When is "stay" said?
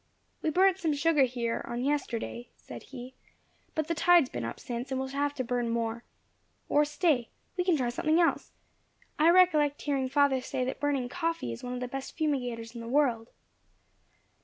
6.85-7.29